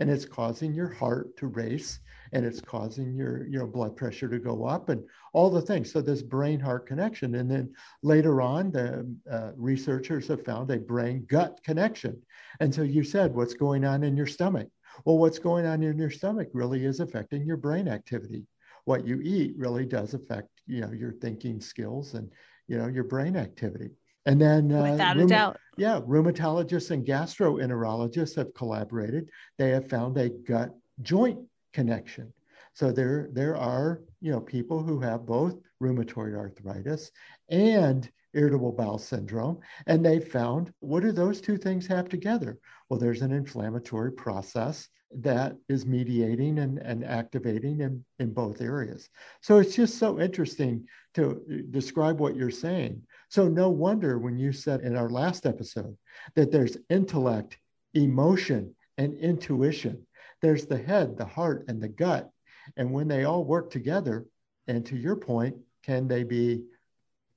and 0.00 0.10
it's 0.10 0.24
causing 0.24 0.74
your 0.74 0.88
heart 0.88 1.36
to 1.36 1.46
race 1.46 2.00
and 2.32 2.44
it's 2.44 2.60
causing 2.60 3.14
your 3.14 3.46
your 3.46 3.66
blood 3.66 3.96
pressure 3.96 4.28
to 4.28 4.38
go 4.38 4.64
up 4.64 4.88
and 4.88 5.02
all 5.32 5.50
the 5.50 5.60
things. 5.60 5.92
So 5.92 6.00
this 6.00 6.22
brain 6.22 6.60
heart 6.60 6.86
connection. 6.86 7.36
And 7.36 7.50
then 7.50 7.72
later 8.02 8.40
on, 8.42 8.70
the 8.70 9.14
uh, 9.30 9.52
researchers 9.56 10.28
have 10.28 10.44
found 10.44 10.70
a 10.70 10.78
brain 10.78 11.24
gut 11.28 11.60
connection. 11.64 12.20
And 12.60 12.74
so 12.74 12.82
you 12.82 13.04
said, 13.04 13.34
what's 13.34 13.54
going 13.54 13.84
on 13.84 14.02
in 14.02 14.16
your 14.16 14.26
stomach? 14.26 14.68
Well, 15.04 15.18
what's 15.18 15.38
going 15.38 15.66
on 15.66 15.82
in 15.82 15.98
your 15.98 16.10
stomach 16.10 16.48
really 16.52 16.84
is 16.84 17.00
affecting 17.00 17.44
your 17.44 17.56
brain 17.56 17.88
activity. 17.88 18.44
What 18.84 19.06
you 19.06 19.20
eat 19.22 19.54
really 19.56 19.84
does 19.84 20.14
affect, 20.14 20.48
you 20.66 20.80
know, 20.80 20.92
your 20.92 21.12
thinking 21.12 21.60
skills 21.60 22.14
and, 22.14 22.30
you 22.68 22.78
know, 22.78 22.86
your 22.86 23.04
brain 23.04 23.36
activity. 23.36 23.90
And 24.26 24.40
then, 24.40 24.72
uh, 24.72 24.92
without 24.92 25.18
a 25.18 25.26
doubt, 25.26 25.56
yeah, 25.76 26.00
rheumatologists 26.00 26.90
and 26.90 27.06
gastroenterologists 27.06 28.36
have 28.36 28.54
collaborated. 28.54 29.28
They 29.58 29.70
have 29.70 29.88
found 29.88 30.16
a 30.18 30.30
gut 30.30 30.74
joint 31.02 31.40
connection. 31.72 32.32
So 32.72 32.92
there, 32.92 33.28
there 33.32 33.56
are, 33.56 34.02
you 34.20 34.32
know, 34.32 34.40
people 34.40 34.82
who 34.82 35.00
have 35.00 35.26
both 35.26 35.56
rheumatoid 35.82 36.36
arthritis 36.36 37.10
and 37.48 38.10
irritable 38.36 38.72
bowel 38.72 38.98
syndrome. 38.98 39.58
And 39.86 40.04
they 40.04 40.20
found 40.20 40.72
what 40.80 41.02
do 41.02 41.12
those 41.12 41.40
two 41.40 41.56
things 41.56 41.86
have 41.86 42.08
together? 42.08 42.58
Well, 42.88 43.00
there's 43.00 43.22
an 43.22 43.32
inflammatory 43.32 44.12
process 44.12 44.88
that 45.18 45.56
is 45.68 45.86
mediating 45.86 46.58
and, 46.58 46.78
and 46.78 47.04
activating 47.04 47.80
in, 47.80 48.04
in 48.18 48.32
both 48.32 48.60
areas. 48.60 49.08
So 49.40 49.58
it's 49.58 49.74
just 49.74 49.98
so 49.98 50.20
interesting 50.20 50.86
to 51.14 51.30
uh, 51.30 51.54
describe 51.70 52.20
what 52.20 52.36
you're 52.36 52.50
saying. 52.50 53.02
So, 53.28 53.48
no 53.48 53.70
wonder 53.70 54.18
when 54.18 54.38
you 54.38 54.52
said 54.52 54.80
in 54.80 54.96
our 54.96 55.08
last 55.08 55.46
episode 55.46 55.96
that 56.34 56.52
there's 56.52 56.76
intellect, 56.90 57.58
emotion, 57.94 58.74
and 58.98 59.14
intuition. 59.14 60.06
There's 60.42 60.66
the 60.66 60.78
head, 60.78 61.16
the 61.16 61.24
heart, 61.24 61.64
and 61.68 61.82
the 61.82 61.88
gut. 61.88 62.30
And 62.76 62.92
when 62.92 63.08
they 63.08 63.24
all 63.24 63.44
work 63.44 63.70
together, 63.70 64.26
and 64.66 64.84
to 64.86 64.96
your 64.96 65.16
point, 65.16 65.56
can 65.84 66.08
they 66.08 66.24
be 66.24 66.64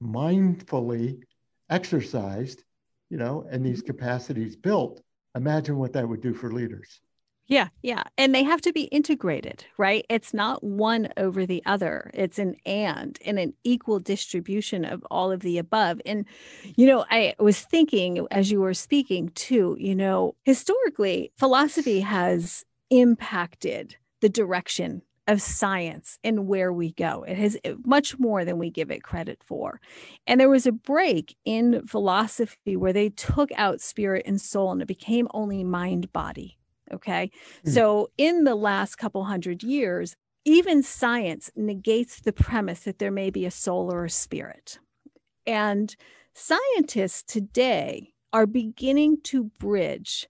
mindfully 0.03 1.21
exercised, 1.69 2.63
you 3.09 3.17
know, 3.17 3.45
and 3.49 3.65
these 3.65 3.79
mm-hmm. 3.79 3.87
capacities 3.87 4.55
built? 4.55 5.01
Imagine 5.35 5.77
what 5.77 5.93
that 5.93 6.07
would 6.07 6.21
do 6.21 6.33
for 6.33 6.51
leaders. 6.51 7.01
Yeah, 7.49 7.69
yeah. 7.81 8.03
And 8.15 8.33
they 8.33 8.43
have 8.43 8.61
to 8.61 8.71
be 8.71 8.83
integrated, 8.83 9.65
right? 9.75 10.05
It's 10.07 10.35
not 10.35 10.63
one 10.63 11.09
over 11.17 11.47
the 11.47 11.63
other. 11.65 12.11
It's 12.13 12.37
an 12.37 12.55
and 12.63 13.17
and 13.25 13.39
an 13.39 13.55
equal 13.63 13.99
distribution 13.99 14.85
of 14.85 15.03
all 15.09 15.31
of 15.31 15.39
the 15.39 15.57
above. 15.57 15.99
And, 16.05 16.25
you 16.75 16.85
know, 16.85 17.05
I 17.09 17.33
was 17.39 17.59
thinking 17.59 18.27
as 18.29 18.51
you 18.51 18.61
were 18.61 18.75
speaking 18.75 19.29
too, 19.29 19.75
you 19.79 19.95
know, 19.95 20.35
historically, 20.43 21.31
philosophy 21.39 22.01
has 22.01 22.65
impacted 22.91 23.95
the 24.21 24.29
direction 24.29 25.01
of 25.29 25.41
science 25.41 26.19
and 26.23 26.47
where 26.47 26.73
we 26.73 26.91
go. 26.91 27.23
It 27.23 27.37
has 27.37 27.57
much 27.85 28.19
more 28.19 28.43
than 28.43 28.57
we 28.57 28.69
give 28.69 28.91
it 28.91 29.03
credit 29.03 29.41
for. 29.45 29.79
And 30.27 30.39
there 30.39 30.49
was 30.49 30.67
a 30.67 30.71
break 30.71 31.35
in 31.45 31.85
philosophy 31.87 32.75
where 32.75 32.93
they 32.93 33.09
took 33.09 33.49
out 33.55 33.79
spirit 33.79 34.23
and 34.25 34.41
soul 34.41 34.71
and 34.71 34.81
it 34.81 34.87
became 34.87 35.27
only 35.33 35.63
mind 35.63 36.11
body 36.11 36.59
Okay. 36.91 37.31
Mm. 37.65 37.73
So, 37.73 38.09
in 38.17 38.43
the 38.43 38.55
last 38.55 38.95
couple 38.95 39.23
hundred 39.23 39.63
years, 39.63 40.15
even 40.45 40.81
science 40.81 41.51
negates 41.55 42.21
the 42.21 42.33
premise 42.33 42.81
that 42.81 42.99
there 42.99 43.11
may 43.11 43.29
be 43.29 43.45
a 43.45 43.51
soul 43.51 43.91
or 43.91 44.05
a 44.05 44.09
spirit. 44.09 44.79
And 45.45 45.95
scientists 46.33 47.23
today 47.23 48.13
are 48.33 48.47
beginning 48.47 49.21
to 49.23 49.45
bridge 49.59 50.27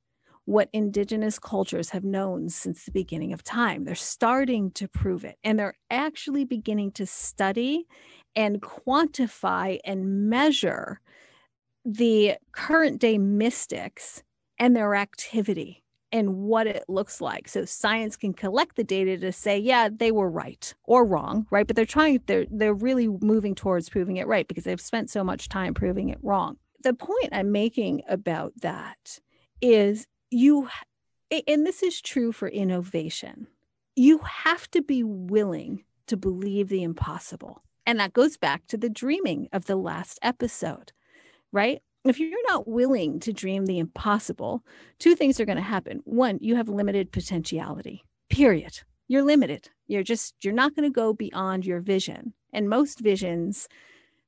what 0.49 0.67
indigenous 0.73 1.37
cultures 1.37 1.91
have 1.91 2.03
known 2.03 2.49
since 2.49 2.83
the 2.83 2.91
beginning 2.91 3.33
of 3.33 3.43
time. 3.43 3.83
They're 3.83 3.93
starting 3.93 4.71
to 4.71 4.87
prove 4.87 5.23
it, 5.23 5.37
and 5.43 5.59
they're 5.59 5.77
actually 5.91 6.43
beginning 6.43 6.91
to 6.93 7.05
study 7.05 7.85
and 8.35 8.59
quantify 8.59 9.77
and 9.85 10.27
measure 10.27 11.01
the 11.85 12.33
current 12.51 12.99
day 12.99 13.19
mystics 13.19 14.23
and 14.57 14.75
their 14.75 14.95
activity 14.95 15.83
and 16.11 16.37
what 16.37 16.65
it 16.65 16.83
looks 16.87 17.21
like. 17.21 17.47
So 17.47 17.63
science 17.65 18.17
can 18.17 18.33
collect 18.33 18.75
the 18.75 18.83
data 18.83 19.19
to 19.19 19.31
say, 19.31 19.59
yeah, 19.59 19.87
they 19.95 20.11
were 20.11 20.31
right 20.31 20.73
or 20.85 21.05
wrong, 21.05 21.45
right? 21.51 21.67
But 21.67 21.75
they're 21.75 21.85
trying, 21.85 22.21
they're 22.25 22.47
they're 22.49 22.73
really 22.73 23.07
moving 23.07 23.53
towards 23.53 23.87
proving 23.87 24.17
it 24.17 24.25
right 24.25 24.47
because 24.47 24.63
they've 24.63 24.81
spent 24.81 25.11
so 25.11 25.23
much 25.23 25.47
time 25.47 25.75
proving 25.75 26.09
it 26.09 26.17
wrong. 26.23 26.57
The 26.81 26.95
point 26.95 27.29
I'm 27.31 27.51
making 27.51 28.01
about 28.09 28.53
that 28.61 29.19
is 29.61 30.07
you, 30.31 30.69
and 31.47 31.65
this 31.65 31.83
is 31.83 32.01
true 32.01 32.31
for 32.31 32.47
innovation, 32.47 33.47
you 33.95 34.19
have 34.19 34.69
to 34.71 34.81
be 34.81 35.03
willing 35.03 35.83
to 36.07 36.17
believe 36.17 36.69
the 36.69 36.83
impossible. 36.83 37.63
And 37.85 37.99
that 37.99 38.13
goes 38.13 38.37
back 38.37 38.67
to 38.67 38.77
the 38.77 38.89
dreaming 38.89 39.49
of 39.51 39.65
the 39.65 39.75
last 39.75 40.19
episode, 40.21 40.91
right? 41.51 41.81
if 42.05 42.19
you're 42.19 42.47
not 42.47 42.67
willing 42.67 43.19
to 43.19 43.33
dream 43.33 43.65
the 43.65 43.79
impossible, 43.79 44.63
two 44.99 45.15
things 45.15 45.39
are 45.39 45.45
going 45.45 45.57
to 45.57 45.61
happen. 45.61 46.01
One, 46.05 46.39
you 46.41 46.55
have 46.55 46.69
limited 46.69 47.11
potentiality, 47.11 48.03
period. 48.29 48.81
You're 49.07 49.23
limited. 49.23 49.69
You're 49.87 50.03
just, 50.03 50.35
you're 50.41 50.53
not 50.53 50.75
going 50.75 50.89
to 50.89 50.93
go 50.93 51.13
beyond 51.13 51.65
your 51.65 51.81
vision. 51.81 52.33
And 52.53 52.69
most 52.69 52.99
visions 52.99 53.67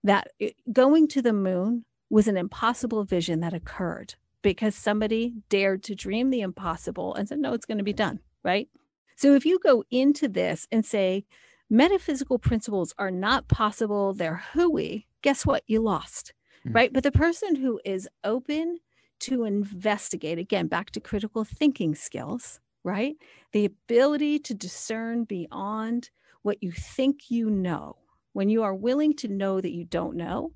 that 0.04 0.28
going 0.72 1.08
to 1.10 1.22
the 1.22 1.34
moon 1.34 1.86
was 2.10 2.28
an 2.28 2.36
impossible 2.36 3.04
vision 3.04 3.40
that 3.40 3.54
occurred 3.54 4.16
because 4.42 4.76
somebody 4.76 5.34
dared 5.50 5.84
to 5.84 5.96
dream 5.96 6.30
the 6.30 6.42
impossible 6.42 7.16
and 7.16 7.28
said, 7.28 7.40
no, 7.40 7.54
it's 7.54 7.66
going 7.66 7.78
to 7.78 7.84
be 7.84 7.94
done. 7.94 8.20
Right. 8.44 8.70
So 9.16 9.36
if 9.36 9.46
you 9.46 9.60
go 9.60 9.84
into 9.92 10.28
this 10.28 10.68
and 10.72 10.86
say, 10.86 11.26
metaphysical 11.70 12.40
principles 12.40 12.94
are 12.98 13.12
not 13.12 13.48
possible, 13.48 14.14
they're 14.14 14.44
hooey, 14.54 15.08
guess 15.22 15.46
what? 15.46 15.64
You 15.68 15.82
lost 15.82 16.34
mm. 16.68 16.76
right? 16.76 16.92
But 16.92 17.04
the 17.04 17.12
person 17.12 17.56
who 17.56 17.80
is 17.86 18.08
open 18.24 18.78
to 19.22 19.44
investigate, 19.44 20.40
again, 20.40 20.68
back 20.68 20.92
to 20.92 21.00
critical 21.00 21.44
thinking 21.44 21.96
skills, 21.96 22.60
right? 22.84 23.16
The 23.52 23.66
ability 23.66 24.40
to 24.40 24.54
discern 24.54 25.26
beyond 25.26 26.10
what 26.42 26.62
you 26.62 26.72
think 26.72 27.30
you 27.30 27.50
know. 27.50 27.98
When 28.34 28.50
you 28.50 28.64
are 28.64 28.74
willing 28.74 29.14
to 29.18 29.28
know 29.28 29.60
that 29.60 29.74
you 29.74 29.84
don't 29.84 30.16
know, 30.16 30.54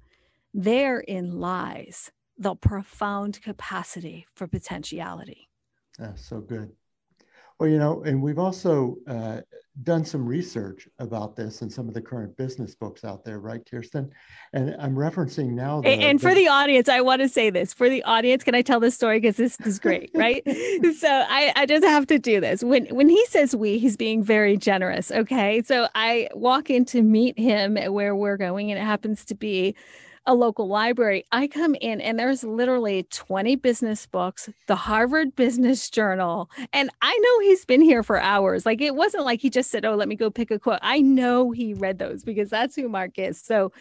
therein 0.53 1.39
lies 1.39 2.11
the 2.37 2.55
profound 2.55 3.41
capacity 3.41 4.25
for 4.33 4.47
potentiality. 4.47 5.49
That's 5.97 6.25
so 6.25 6.41
good. 6.41 6.71
Well, 7.59 7.69
you 7.69 7.77
know, 7.77 8.03
and 8.03 8.21
we've 8.21 8.37
also 8.37 8.97
uh, 9.07 9.39
done 9.83 10.03
some 10.03 10.25
research 10.25 10.89
about 10.99 11.37
this 11.37 11.61
in 11.61 11.69
some 11.69 11.87
of 11.87 11.93
the 11.93 12.01
current 12.01 12.35
business 12.35 12.75
books 12.75 13.05
out 13.05 13.23
there, 13.23 13.39
right, 13.39 13.61
Kirsten? 13.69 14.11
And 14.51 14.75
I'm 14.77 14.93
referencing 14.93 15.51
now. 15.51 15.79
The, 15.79 15.87
and 15.87 16.21
for 16.21 16.33
the, 16.33 16.43
the 16.43 16.47
audience, 16.49 16.89
I 16.89 16.99
want 16.99 17.21
to 17.21 17.29
say 17.29 17.49
this 17.49 17.73
for 17.73 17.89
the 17.89 18.03
audience. 18.03 18.43
Can 18.43 18.55
I 18.55 18.61
tell 18.61 18.81
this 18.81 18.93
story 18.93 19.21
because 19.21 19.37
this 19.37 19.57
is 19.61 19.79
great, 19.79 20.11
right? 20.15 20.43
so 20.45 21.07
I, 21.07 21.53
I 21.55 21.65
just 21.65 21.85
have 21.85 22.07
to 22.07 22.19
do 22.19 22.41
this. 22.41 22.61
When 22.61 22.87
when 22.87 23.07
he 23.07 23.25
says 23.27 23.55
we, 23.55 23.77
he's 23.77 23.95
being 23.95 24.21
very 24.21 24.57
generous. 24.57 25.09
Okay, 25.09 25.63
so 25.63 25.87
I 25.95 26.27
walk 26.33 26.69
in 26.69 26.83
to 26.85 27.01
meet 27.01 27.39
him 27.39 27.77
where 27.93 28.17
we're 28.17 28.37
going, 28.37 28.69
and 28.69 28.79
it 28.79 28.83
happens 28.83 29.23
to 29.25 29.35
be 29.35 29.75
a 30.27 30.33
local 30.33 30.67
library, 30.67 31.25
I 31.31 31.47
come 31.47 31.75
in 31.75 32.01
and 32.01 32.17
there's 32.17 32.43
literally 32.43 33.03
20 33.11 33.55
business 33.57 34.05
books, 34.05 34.49
the 34.67 34.75
Harvard 34.75 35.35
Business 35.35 35.89
Journal. 35.89 36.49
And 36.73 36.89
I 37.01 37.17
know 37.17 37.39
he's 37.47 37.65
been 37.65 37.81
here 37.81 38.03
for 38.03 38.19
hours. 38.19 38.65
Like 38.65 38.81
it 38.81 38.95
wasn't 38.95 39.25
like 39.25 39.41
he 39.41 39.49
just 39.49 39.71
said, 39.71 39.85
Oh, 39.85 39.95
let 39.95 40.07
me 40.07 40.15
go 40.15 40.29
pick 40.29 40.51
a 40.51 40.59
quote. 40.59 40.79
I 40.81 41.01
know 41.01 41.51
he 41.51 41.73
read 41.73 41.99
those 41.99 42.23
because 42.23 42.49
that's 42.49 42.75
who 42.75 42.89
Mark 42.89 43.17
is. 43.19 43.39
So 43.39 43.71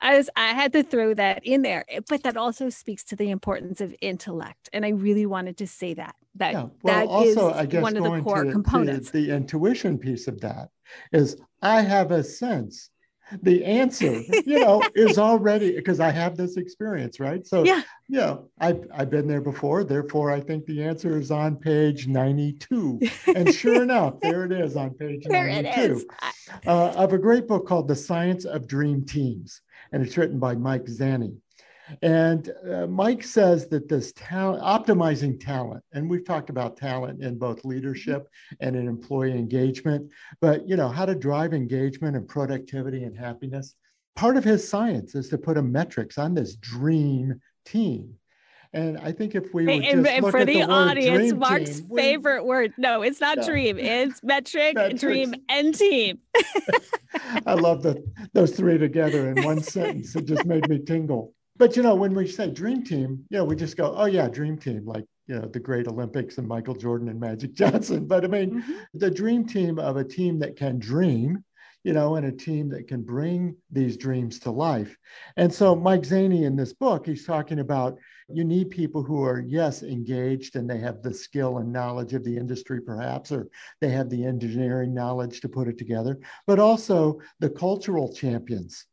I 0.00 0.16
was 0.18 0.28
I 0.36 0.48
had 0.48 0.72
to 0.74 0.82
throw 0.82 1.14
that 1.14 1.44
in 1.44 1.62
there. 1.62 1.84
Eh, 1.88 2.00
but 2.08 2.22
that 2.24 2.36
also 2.36 2.68
speaks 2.68 3.04
to 3.04 3.16
the 3.16 3.30
importance 3.30 3.80
of 3.80 3.94
intellect. 4.00 4.68
And 4.72 4.84
I 4.84 4.90
really 4.90 5.26
wanted 5.26 5.56
to 5.58 5.66
say 5.66 5.94
that. 5.94 6.14
That 6.36 6.52
yeah. 6.52 6.66
well, 6.82 6.94
that 6.94 7.06
also, 7.06 7.50
is 7.50 7.56
I 7.56 7.66
guess 7.66 7.82
one 7.82 7.96
of 7.96 8.02
the 8.02 8.20
core 8.20 8.44
to, 8.44 8.52
components. 8.52 9.10
To 9.10 9.18
the 9.18 9.30
intuition 9.30 9.98
piece 9.98 10.28
of 10.28 10.40
that 10.40 10.68
is 11.12 11.36
I 11.62 11.80
have 11.80 12.10
a 12.10 12.22
sense 12.22 12.90
the 13.42 13.64
answer, 13.64 14.20
you 14.44 14.60
know, 14.60 14.82
is 14.94 15.18
already 15.18 15.74
because 15.74 16.00
I 16.00 16.10
have 16.10 16.36
this 16.36 16.56
experience, 16.56 17.20
right? 17.20 17.46
So, 17.46 17.64
yeah, 17.64 17.82
you 18.08 18.18
know, 18.18 18.48
I've, 18.58 18.86
I've 18.94 19.10
been 19.10 19.26
there 19.26 19.40
before. 19.40 19.84
Therefore, 19.84 20.30
I 20.30 20.40
think 20.40 20.66
the 20.66 20.82
answer 20.82 21.18
is 21.18 21.30
on 21.30 21.56
page 21.56 22.06
92. 22.06 23.00
And 23.34 23.54
sure 23.54 23.82
enough, 23.82 24.20
there 24.20 24.44
it 24.44 24.52
is 24.52 24.76
on 24.76 24.90
page 24.90 25.24
there 25.26 25.48
92 25.48 26.06
uh, 26.66 26.90
of 26.90 27.12
a 27.12 27.18
great 27.18 27.48
book 27.48 27.66
called 27.66 27.88
The 27.88 27.96
Science 27.96 28.44
of 28.44 28.66
Dream 28.66 29.04
Teams. 29.04 29.60
And 29.92 30.04
it's 30.04 30.16
written 30.16 30.38
by 30.38 30.54
Mike 30.54 30.84
Zani. 30.84 31.36
And 32.02 32.50
uh, 32.70 32.86
Mike 32.86 33.22
says 33.22 33.68
that 33.68 33.88
this 33.88 34.12
talent, 34.12 34.62
optimizing 34.62 35.38
talent, 35.38 35.84
and 35.92 36.08
we've 36.08 36.24
talked 36.24 36.50
about 36.50 36.76
talent 36.76 37.22
in 37.22 37.38
both 37.38 37.64
leadership 37.64 38.28
and 38.60 38.74
in 38.74 38.88
employee 38.88 39.32
engagement, 39.32 40.10
but 40.40 40.66
you 40.68 40.76
know, 40.76 40.88
how 40.88 41.04
to 41.04 41.14
drive 41.14 41.52
engagement 41.52 42.16
and 42.16 42.26
productivity 42.26 43.04
and 43.04 43.16
happiness. 43.16 43.74
Part 44.16 44.36
of 44.36 44.44
his 44.44 44.66
science 44.66 45.14
is 45.14 45.28
to 45.30 45.38
put 45.38 45.58
a 45.58 45.62
metrics 45.62 46.18
on 46.18 46.34
this 46.34 46.56
dream 46.56 47.40
team. 47.64 48.14
And 48.72 48.98
I 48.98 49.12
think 49.12 49.36
if 49.36 49.54
we 49.54 49.66
would 49.66 49.84
and, 49.84 50.06
and 50.06 50.30
for 50.30 50.44
the, 50.44 50.54
the 50.54 50.62
audience, 50.62 51.32
Mark's 51.32 51.78
team, 51.78 51.90
favorite 51.94 52.42
we, 52.42 52.48
word. 52.48 52.74
No, 52.76 53.02
it's 53.02 53.20
not 53.20 53.38
no. 53.38 53.46
dream. 53.46 53.78
It's 53.78 54.20
metric, 54.24 54.74
Metrics. 54.74 55.00
dream, 55.00 55.34
and 55.48 55.72
team. 55.72 56.18
I 57.46 57.54
love 57.54 57.84
that 57.84 58.04
those 58.32 58.56
three 58.56 58.76
together 58.76 59.30
in 59.30 59.44
one 59.44 59.62
sentence. 59.62 60.16
It 60.16 60.26
just 60.26 60.44
made 60.44 60.68
me 60.68 60.80
tingle. 60.80 61.32
But 61.56 61.76
you 61.76 61.82
know, 61.82 61.94
when 61.94 62.14
we 62.14 62.26
say 62.26 62.50
dream 62.50 62.82
team, 62.82 63.24
you 63.30 63.38
know, 63.38 63.44
we 63.44 63.54
just 63.54 63.76
go, 63.76 63.94
oh 63.96 64.06
yeah, 64.06 64.28
dream 64.28 64.58
team, 64.58 64.84
like 64.84 65.04
you 65.26 65.36
know, 65.36 65.46
the 65.46 65.60
great 65.60 65.86
Olympics 65.86 66.38
and 66.38 66.48
Michael 66.48 66.74
Jordan 66.74 67.08
and 67.08 67.20
Magic 67.20 67.52
Johnson. 67.54 68.06
But 68.06 68.24
I 68.24 68.28
mean, 68.28 68.62
mm-hmm. 68.62 68.72
the 68.94 69.10
dream 69.10 69.46
team 69.46 69.78
of 69.78 69.96
a 69.96 70.04
team 70.04 70.38
that 70.40 70.56
can 70.56 70.78
dream, 70.80 71.44
you 71.84 71.92
know, 71.92 72.16
and 72.16 72.26
a 72.26 72.32
team 72.32 72.68
that 72.70 72.88
can 72.88 73.02
bring 73.02 73.56
these 73.70 73.96
dreams 73.96 74.40
to 74.40 74.50
life. 74.50 74.96
And 75.36 75.52
so 75.52 75.76
Mike 75.76 76.02
Zani 76.02 76.42
in 76.42 76.56
this 76.56 76.72
book, 76.72 77.06
he's 77.06 77.24
talking 77.24 77.60
about 77.60 77.98
you 78.28 78.42
need 78.42 78.70
people 78.70 79.02
who 79.04 79.22
are, 79.22 79.44
yes, 79.46 79.82
engaged 79.82 80.56
and 80.56 80.68
they 80.68 80.78
have 80.78 81.02
the 81.02 81.14
skill 81.14 81.58
and 81.58 81.72
knowledge 81.72 82.14
of 82.14 82.24
the 82.24 82.36
industry, 82.36 82.80
perhaps, 82.80 83.30
or 83.30 83.48
they 83.80 83.90
have 83.90 84.10
the 84.10 84.24
engineering 84.24 84.92
knowledge 84.92 85.40
to 85.42 85.48
put 85.48 85.68
it 85.68 85.78
together, 85.78 86.18
but 86.46 86.58
also 86.58 87.20
the 87.38 87.50
cultural 87.50 88.12
champions 88.12 88.86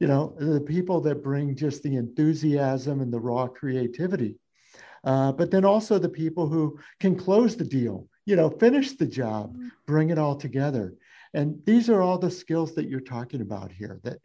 you 0.00 0.06
know, 0.06 0.34
the 0.38 0.60
people 0.60 1.00
that 1.02 1.22
bring 1.22 1.54
just 1.54 1.82
the 1.82 1.96
enthusiasm 1.96 3.00
and 3.00 3.12
the 3.12 3.20
raw 3.20 3.46
creativity. 3.46 4.36
Uh, 5.04 5.32
but 5.32 5.50
then 5.50 5.64
also 5.64 5.98
the 5.98 6.08
people 6.08 6.48
who 6.48 6.78
can 6.98 7.14
close 7.14 7.56
the 7.56 7.64
deal, 7.64 8.08
you 8.24 8.36
know, 8.36 8.48
finish 8.48 8.92
the 8.92 9.06
job, 9.06 9.52
mm-hmm. 9.52 9.68
bring 9.86 10.10
it 10.10 10.18
all 10.18 10.34
together. 10.34 10.94
And 11.34 11.60
these 11.64 11.90
are 11.90 12.00
all 12.00 12.18
the 12.18 12.30
skills 12.30 12.74
that 12.74 12.88
you're 12.88 13.00
talking 13.00 13.40
about 13.40 13.70
here 13.70 14.00
that 14.04 14.18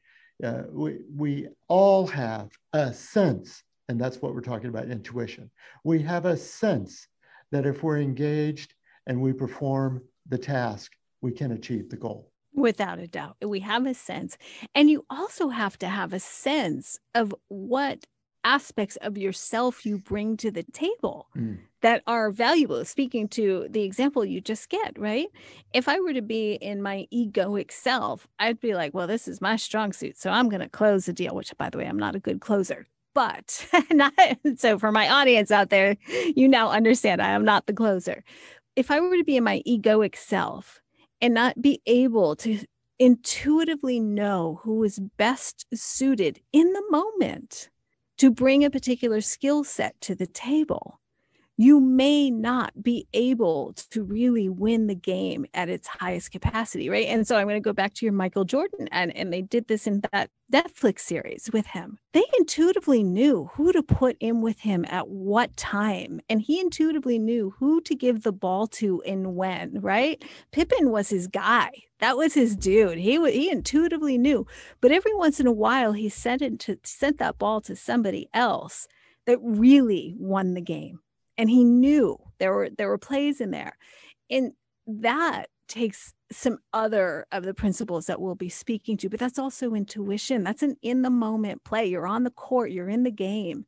uh, 0.44 0.64
we, 0.72 1.00
we 1.14 1.48
all 1.68 2.08
have 2.08 2.50
a 2.74 2.94
sense, 2.94 3.64
and 3.90 4.00
that's 4.00 4.22
what 4.22 4.34
we're 4.34 4.42
talking 4.42 4.70
about 4.70 4.90
intuition. 4.90 5.52
We 5.84 6.02
have 6.04 6.26
a 6.26 6.38
sense 6.38 7.08
that 7.52 7.66
if 7.66 7.84
we're 7.84 8.00
engaged 8.00 8.74
and 9.06 9.20
we 9.22 9.34
perform 9.34 10.04
the 10.28 10.38
task, 10.38 10.94
we 11.22 11.32
can 11.32 11.52
achieve 11.52 11.90
the 11.90 11.98
goal. 11.98 12.32
Without 12.54 13.00
a 13.00 13.08
doubt. 13.08 13.38
We 13.42 13.60
have 13.62 13.86
a 13.86 13.94
sense. 13.94 14.38
And 14.76 14.90
you 14.90 15.06
also 15.10 15.50
have 15.50 15.78
to 15.80 15.88
have 15.88 16.14
a 16.14 16.20
sense 16.20 17.00
of 17.14 17.34
what 17.48 18.06
aspects 18.44 18.96
of 18.98 19.18
yourself 19.18 19.86
you 19.86 19.98
bring 19.98 20.38
to 20.38 20.52
the 20.52 20.64
table 20.64 21.28
mm. 21.38 21.60
that 21.82 22.02
are 22.08 22.32
valuable. 22.32 22.84
Speaking 22.86 23.28
to 23.30 23.68
the 23.70 23.84
example 23.84 24.26
you 24.26 24.42
just 24.42 24.70
get, 24.70 24.98
right? 24.98 25.28
If 25.74 25.88
I 25.88 26.00
were 26.00 26.14
to 26.14 26.22
be 26.22 26.54
in 26.54 26.82
my 26.82 27.08
egoic 27.14 27.72
self, 27.72 28.28
I'd 28.40 28.60
be 28.60 28.74
like, 28.74 28.94
well, 28.94 29.08
this 29.08 29.28
is 29.28 29.42
my 29.42 29.56
strong 29.56 29.94
suit. 29.94 30.18
So 30.18 30.30
I'm 30.30 30.50
going 30.50 30.62
to 30.62 30.70
close 30.70 31.06
the 31.06 31.14
deal, 31.14 31.36
which, 31.36 31.56
by 31.58 31.70
the 31.70 31.78
way, 31.78 31.86
I'm 31.86 32.00
not 32.00 32.16
a 32.16 32.20
good 32.20 32.42
closer. 32.42 32.88
But 33.14 33.68
not, 33.92 34.14
so 34.56 34.78
for 34.80 34.92
my 34.92 35.10
audience 35.10 35.52
out 35.52 35.70
there, 35.70 35.98
you 36.36 36.48
now 36.48 36.70
understand 36.70 37.22
I 37.22 37.32
am 37.32 37.44
not 37.44 37.66
the 37.66 37.74
closer. 37.74 38.24
If 38.76 38.92
I 38.92 39.00
were 39.00 39.18
to 39.18 39.24
be 39.24 39.36
in 39.36 39.44
my 39.44 39.62
egoic 39.68 40.16
self 40.16 40.82
and 41.22 41.34
not 41.34 41.62
be 41.62 41.82
able 41.86 42.36
to 42.38 42.60
intuitively 43.00 44.00
know 44.00 44.60
who 44.64 44.84
is 44.84 45.00
best 45.18 45.66
suited 45.74 46.40
in 46.52 46.74
the 46.74 46.84
moment 46.90 47.70
to 48.18 48.30
bring 48.30 48.66
a 48.66 48.70
particular 48.70 49.22
skill 49.22 49.64
set 49.64 50.00
to 50.02 50.16
the 50.16 50.28
table, 50.28 50.99
you 51.60 51.82
may 51.82 52.32
not 52.32 52.72
be 52.82 53.06
able 53.12 53.74
to 53.74 54.02
really 54.02 54.48
win 54.48 54.88
the 54.88 54.96
game 54.96 55.46
at 55.54 55.68
its 55.68 55.90
highest 55.90 56.32
capacity, 56.32 56.90
right? 56.90 57.08
And 57.08 57.28
so 57.28 57.36
I'm 57.36 57.48
going 57.48 57.58
to 57.58 57.60
go 57.60 57.74
back 57.74 57.94
to 57.96 58.06
your 58.06 58.14
Michael 58.14 58.46
Jordan, 58.46 58.88
and, 58.94 59.14
and 59.14 59.34
they 59.34 59.42
did 59.42 59.68
this 59.68 59.86
in 59.86 60.02
that 60.14 60.30
Netflix 60.54 61.02
series 61.02 61.50
with 61.52 61.68
him. 61.68 62.00
They 62.14 62.24
intuitively 62.38 63.04
knew 63.04 63.50
who 63.56 63.74
to 63.74 63.84
put 63.84 64.16
in 64.22 64.42
with 64.42 64.62
him 64.62 64.86
at 64.88 65.10
what 65.10 65.58
time, 65.58 66.22
and 66.30 66.42
he 66.42 66.62
intuitively 66.62 67.20
knew 67.20 67.54
who 67.60 67.82
to 67.82 67.94
give 67.94 68.24
the 68.24 68.32
ball 68.32 68.66
to 68.68 69.02
and 69.02 69.36
when, 69.36 69.82
right? 69.82 70.24
Pippen 70.54 70.92
was 70.92 71.10
his 71.10 71.28
guy. 71.28 71.72
That 72.00 72.16
was 72.16 72.34
his 72.34 72.56
dude. 72.56 73.00
He 73.00 73.20
he 73.34 73.52
intuitively 73.52 74.18
knew, 74.18 74.48
but 74.80 74.94
every 74.94 75.14
once 75.14 75.42
in 75.42 75.48
a 75.48 75.52
while 75.52 75.92
he 75.92 76.08
sent 76.08 76.42
it 76.42 76.58
to 76.60 76.78
sent 76.86 77.18
that 77.18 77.38
ball 77.38 77.60
to 77.62 77.76
somebody 77.76 78.30
else 78.34 78.88
that 79.26 79.40
really 79.42 80.16
won 80.18 80.54
the 80.54 80.62
game 80.62 81.02
and 81.40 81.50
he 81.50 81.64
knew 81.64 82.20
there 82.38 82.54
were 82.54 82.70
there 82.70 82.90
were 82.90 82.98
plays 82.98 83.40
in 83.40 83.50
there. 83.50 83.78
And 84.30 84.52
that 84.86 85.46
takes 85.68 86.14
some 86.32 86.58
other 86.74 87.26
of 87.32 87.44
the 87.44 87.54
principles 87.54 88.08
that 88.08 88.20
we'll 88.20 88.36
be 88.36 88.50
speaking 88.50 88.98
to 88.98 89.10
but 89.10 89.20
that's 89.20 89.40
also 89.40 89.74
intuition. 89.74 90.44
That's 90.44 90.62
an 90.62 90.76
in 90.84 91.02
the 91.02 91.10
moment 91.10 91.64
play. 91.64 91.86
You're 91.88 92.06
on 92.06 92.24
the 92.24 92.30
court 92.30 92.72
you're 92.72 92.90
in 92.90 93.04
the 93.04 93.12
game. 93.12 93.66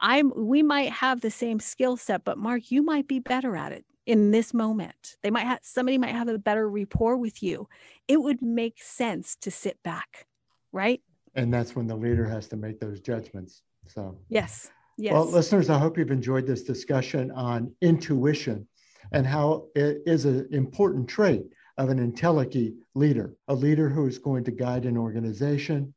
I'm 0.00 0.32
we 0.36 0.62
might 0.64 0.90
have 0.90 1.20
the 1.20 1.30
same 1.30 1.60
skill 1.60 1.96
set 1.96 2.24
but 2.24 2.38
mark 2.38 2.70
you 2.70 2.82
might 2.82 3.06
be 3.06 3.20
better 3.20 3.56
at 3.56 3.70
it 3.70 3.84
in 4.04 4.32
this 4.32 4.52
moment. 4.52 5.16
They 5.22 5.30
might 5.30 5.46
have 5.46 5.60
somebody 5.62 5.98
might 5.98 6.16
have 6.16 6.28
a 6.28 6.38
better 6.38 6.68
rapport 6.68 7.16
with 7.16 7.40
you. 7.40 7.68
It 8.08 8.20
would 8.20 8.42
make 8.42 8.82
sense 8.82 9.36
to 9.42 9.50
sit 9.50 9.80
back 9.84 10.26
right? 10.72 11.02
And 11.34 11.54
that's 11.54 11.76
when 11.76 11.86
the 11.86 11.94
leader 11.94 12.26
has 12.26 12.48
to 12.48 12.56
make 12.56 12.80
those 12.80 13.00
judgments 13.00 13.62
so. 13.86 14.18
Yes 14.28 14.70
Yes. 15.02 15.14
Well, 15.14 15.26
listeners, 15.26 15.68
I 15.68 15.80
hope 15.80 15.98
you've 15.98 16.12
enjoyed 16.12 16.46
this 16.46 16.62
discussion 16.62 17.32
on 17.32 17.74
intuition 17.80 18.68
and 19.10 19.26
how 19.26 19.66
it 19.74 20.00
is 20.06 20.26
an 20.26 20.46
important 20.52 21.08
trait 21.08 21.42
of 21.76 21.88
an 21.88 21.98
Entelechy 21.98 22.74
leader, 22.94 23.34
a 23.48 23.54
leader 23.54 23.88
who 23.88 24.06
is 24.06 24.18
going 24.18 24.44
to 24.44 24.52
guide 24.52 24.84
an 24.84 24.96
organization, 24.96 25.92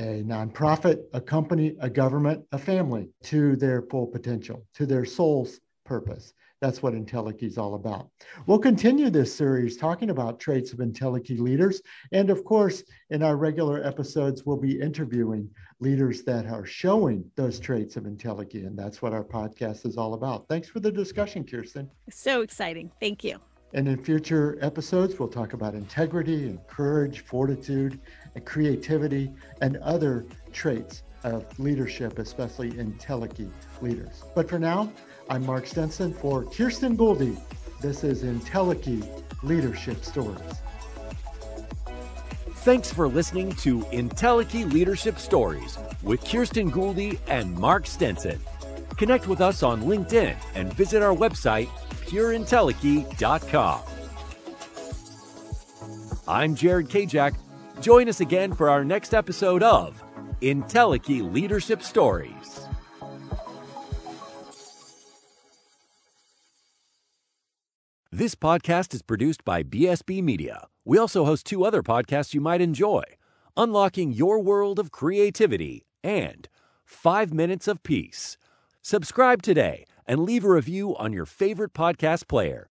a 0.00 0.24
nonprofit, 0.24 1.04
a 1.12 1.20
company, 1.20 1.76
a 1.78 1.88
government, 1.88 2.44
a 2.50 2.58
family 2.58 3.08
to 3.22 3.54
their 3.54 3.82
full 3.82 4.08
potential, 4.08 4.66
to 4.74 4.84
their 4.84 5.04
soul's 5.04 5.60
purpose. 5.84 6.34
That's 6.64 6.82
what 6.82 6.94
Entelechy 6.94 7.42
is 7.42 7.58
all 7.58 7.74
about. 7.74 8.08
We'll 8.46 8.58
continue 8.58 9.10
this 9.10 9.34
series 9.34 9.76
talking 9.76 10.08
about 10.08 10.40
traits 10.40 10.72
of 10.72 10.78
Entelechy 10.78 11.38
leaders. 11.38 11.82
And 12.10 12.30
of 12.30 12.42
course, 12.42 12.82
in 13.10 13.22
our 13.22 13.36
regular 13.36 13.84
episodes, 13.84 14.46
we'll 14.46 14.56
be 14.56 14.80
interviewing 14.80 15.50
leaders 15.80 16.22
that 16.22 16.46
are 16.46 16.64
showing 16.64 17.30
those 17.36 17.60
traits 17.60 17.98
of 17.98 18.04
Entelechy. 18.04 18.66
And 18.66 18.78
that's 18.78 19.02
what 19.02 19.12
our 19.12 19.24
podcast 19.24 19.84
is 19.84 19.98
all 19.98 20.14
about. 20.14 20.48
Thanks 20.48 20.66
for 20.66 20.80
the 20.80 20.90
discussion, 20.90 21.44
Kirsten. 21.44 21.90
So 22.08 22.40
exciting. 22.40 22.90
Thank 22.98 23.24
you. 23.24 23.38
And 23.74 23.86
in 23.86 24.02
future 24.02 24.56
episodes, 24.62 25.18
we'll 25.18 25.28
talk 25.28 25.52
about 25.52 25.74
integrity 25.74 26.44
and 26.44 26.66
courage, 26.66 27.26
fortitude, 27.26 28.00
and 28.36 28.46
creativity, 28.46 29.30
and 29.60 29.76
other 29.78 30.24
traits 30.50 31.02
of 31.24 31.58
leadership, 31.58 32.18
especially 32.18 32.72
Entelechy 32.72 33.50
leaders. 33.82 34.22
But 34.34 34.48
for 34.48 34.58
now, 34.58 34.92
I'm 35.30 35.46
Mark 35.46 35.66
Stenson 35.66 36.12
for 36.12 36.44
Kirsten 36.44 36.96
Gouldy. 36.96 37.40
This 37.80 38.04
is 38.04 38.22
Entelechy 38.22 39.06
Leadership 39.42 40.04
Stories. 40.04 40.38
Thanks 42.56 42.92
for 42.92 43.08
listening 43.08 43.52
to 43.56 43.80
Entelechy 43.84 44.70
Leadership 44.70 45.18
Stories 45.18 45.78
with 46.02 46.24
Kirsten 46.24 46.70
Gouldy 46.70 47.18
and 47.26 47.54
Mark 47.54 47.86
Stenson. 47.86 48.38
Connect 48.96 49.26
with 49.26 49.40
us 49.40 49.62
on 49.62 49.82
LinkedIn 49.82 50.36
and 50.54 50.72
visit 50.74 51.02
our 51.02 51.14
website, 51.14 51.68
pureintellikey.com. 52.06 53.80
I'm 56.28 56.54
Jared 56.54 56.88
Kajak. 56.88 57.34
Join 57.80 58.08
us 58.08 58.20
again 58.20 58.52
for 58.52 58.70
our 58.70 58.84
next 58.84 59.14
episode 59.14 59.62
of 59.62 60.02
Entelechy 60.40 61.32
Leadership 61.32 61.82
Stories. 61.82 62.63
This 68.16 68.36
podcast 68.36 68.94
is 68.94 69.02
produced 69.02 69.44
by 69.44 69.64
BSB 69.64 70.22
Media. 70.22 70.68
We 70.84 70.98
also 70.98 71.24
host 71.24 71.46
two 71.46 71.64
other 71.64 71.82
podcasts 71.82 72.32
you 72.32 72.40
might 72.40 72.60
enjoy 72.60 73.02
Unlocking 73.56 74.12
Your 74.12 74.38
World 74.38 74.78
of 74.78 74.92
Creativity 74.92 75.84
and 76.04 76.48
Five 76.84 77.34
Minutes 77.34 77.66
of 77.66 77.82
Peace. 77.82 78.38
Subscribe 78.82 79.42
today 79.42 79.84
and 80.06 80.20
leave 80.20 80.44
a 80.44 80.48
review 80.48 80.94
on 80.94 81.12
your 81.12 81.26
favorite 81.26 81.74
podcast 81.74 82.28
player. 82.28 82.62